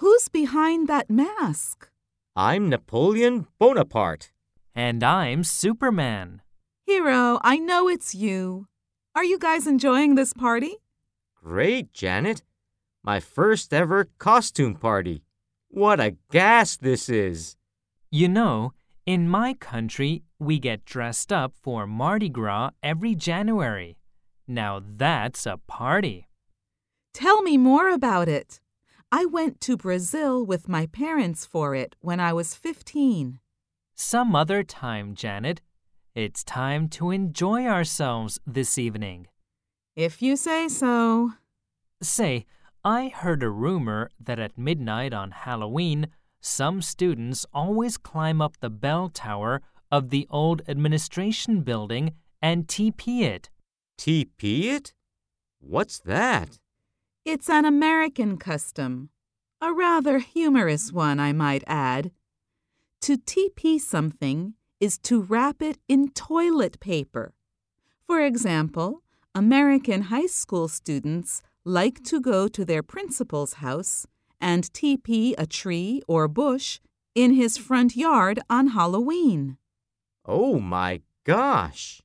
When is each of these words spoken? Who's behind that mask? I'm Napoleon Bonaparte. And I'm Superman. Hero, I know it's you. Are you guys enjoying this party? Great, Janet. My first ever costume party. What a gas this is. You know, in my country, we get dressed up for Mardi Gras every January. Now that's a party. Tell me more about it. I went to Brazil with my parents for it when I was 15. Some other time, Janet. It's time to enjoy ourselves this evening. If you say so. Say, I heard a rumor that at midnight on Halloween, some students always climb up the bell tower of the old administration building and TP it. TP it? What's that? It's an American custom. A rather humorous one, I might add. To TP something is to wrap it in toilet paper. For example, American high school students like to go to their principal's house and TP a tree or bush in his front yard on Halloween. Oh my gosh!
Who's 0.00 0.30
behind 0.30 0.88
that 0.88 1.10
mask? 1.10 1.90
I'm 2.34 2.70
Napoleon 2.70 3.48
Bonaparte. 3.58 4.32
And 4.74 5.04
I'm 5.04 5.44
Superman. 5.44 6.40
Hero, 6.86 7.38
I 7.44 7.58
know 7.58 7.86
it's 7.86 8.14
you. 8.14 8.66
Are 9.14 9.24
you 9.24 9.38
guys 9.38 9.66
enjoying 9.66 10.14
this 10.14 10.32
party? 10.32 10.76
Great, 11.34 11.92
Janet. 11.92 12.42
My 13.04 13.20
first 13.20 13.74
ever 13.74 14.08
costume 14.16 14.74
party. 14.74 15.22
What 15.68 16.00
a 16.00 16.16
gas 16.30 16.78
this 16.78 17.10
is. 17.10 17.56
You 18.10 18.28
know, 18.28 18.72
in 19.04 19.28
my 19.28 19.52
country, 19.52 20.22
we 20.38 20.58
get 20.58 20.86
dressed 20.86 21.30
up 21.30 21.52
for 21.62 21.86
Mardi 21.86 22.30
Gras 22.30 22.70
every 22.82 23.14
January. 23.14 23.98
Now 24.48 24.80
that's 24.82 25.44
a 25.44 25.58
party. 25.66 26.26
Tell 27.12 27.42
me 27.42 27.58
more 27.58 27.90
about 27.90 28.30
it. 28.30 28.60
I 29.12 29.24
went 29.24 29.60
to 29.62 29.76
Brazil 29.76 30.46
with 30.46 30.68
my 30.68 30.86
parents 30.86 31.44
for 31.44 31.74
it 31.74 31.96
when 32.00 32.20
I 32.20 32.32
was 32.32 32.54
15. 32.54 33.40
Some 33.96 34.36
other 34.36 34.62
time, 34.62 35.16
Janet. 35.16 35.60
It's 36.14 36.44
time 36.44 36.88
to 36.90 37.10
enjoy 37.10 37.66
ourselves 37.66 38.38
this 38.46 38.78
evening. 38.78 39.26
If 39.96 40.22
you 40.22 40.36
say 40.36 40.68
so. 40.68 41.32
Say, 42.00 42.46
I 42.84 43.08
heard 43.08 43.42
a 43.42 43.50
rumor 43.50 44.10
that 44.20 44.38
at 44.38 44.56
midnight 44.56 45.12
on 45.12 45.32
Halloween, 45.32 46.06
some 46.40 46.80
students 46.80 47.44
always 47.52 47.96
climb 47.98 48.40
up 48.40 48.58
the 48.60 48.70
bell 48.70 49.08
tower 49.08 49.60
of 49.90 50.10
the 50.10 50.28
old 50.30 50.62
administration 50.68 51.62
building 51.62 52.14
and 52.40 52.68
TP 52.68 53.22
it. 53.22 53.50
TP 53.98 54.64
it? 54.64 54.92
What's 55.58 55.98
that? 56.00 56.60
It's 57.24 57.50
an 57.50 57.66
American 57.66 58.38
custom. 58.38 59.10
A 59.60 59.74
rather 59.74 60.20
humorous 60.20 60.90
one, 60.90 61.20
I 61.20 61.32
might 61.34 61.62
add. 61.66 62.12
To 63.02 63.18
TP 63.18 63.78
something 63.78 64.54
is 64.80 64.96
to 65.00 65.20
wrap 65.20 65.60
it 65.60 65.76
in 65.86 66.12
toilet 66.12 66.80
paper. 66.80 67.34
For 68.06 68.22
example, 68.22 69.02
American 69.34 70.02
high 70.04 70.26
school 70.26 70.66
students 70.66 71.42
like 71.62 72.02
to 72.04 72.20
go 72.20 72.48
to 72.48 72.64
their 72.64 72.82
principal's 72.82 73.54
house 73.54 74.06
and 74.40 74.64
TP 74.72 75.34
a 75.36 75.46
tree 75.46 76.00
or 76.08 76.26
bush 76.26 76.80
in 77.14 77.34
his 77.34 77.58
front 77.58 77.96
yard 77.96 78.40
on 78.48 78.68
Halloween. 78.68 79.58
Oh 80.24 80.58
my 80.58 81.02
gosh! 81.24 82.00